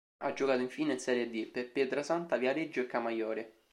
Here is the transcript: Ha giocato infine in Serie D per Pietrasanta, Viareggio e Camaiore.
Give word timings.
Ha 0.23 0.33
giocato 0.33 0.61
infine 0.63 0.93
in 0.93 0.99
Serie 0.99 1.29
D 1.29 1.45
per 1.51 1.71
Pietrasanta, 1.71 2.37
Viareggio 2.37 2.81
e 2.81 2.87
Camaiore. 2.87 3.53